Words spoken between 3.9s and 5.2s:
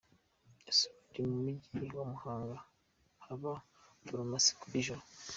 farumasi ikora ijoro?.